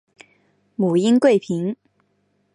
[0.75, 1.75] 母殷贵嫔。